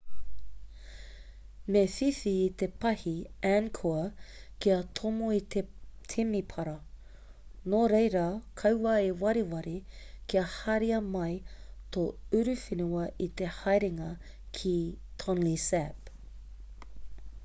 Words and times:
me 1.73 1.81
whiwhi 1.95 2.31
i 2.45 2.47
te 2.61 2.67
pāhi 2.85 3.11
angkor 3.49 4.07
kia 4.65 4.77
tomo 5.01 5.27
i 5.41 5.43
te 5.57 5.63
temepara 6.15 6.73
nōreira 7.75 8.25
kaua 8.63 8.95
e 9.11 9.13
wareware 9.25 9.77
kia 10.33 10.45
haria 10.57 11.03
mai 11.13 11.31
tō 11.97 12.07
uruwhenua 12.41 13.05
i 13.29 13.33
te 13.43 13.53
haerenga 13.61 14.11
ki 14.61 14.75
tonle 15.25 15.57
sap 15.69 16.13